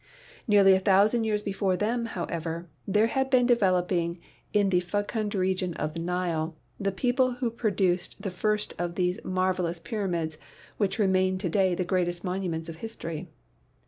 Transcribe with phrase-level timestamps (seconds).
[0.47, 4.19] Nearly a thousand years before them, however, there had been developing
[4.51, 9.23] in the fecund region of the Nile the people who produced the first of those
[9.23, 10.39] marvelous pyramids
[10.77, 13.27] which remain to day the greatest monuments of history.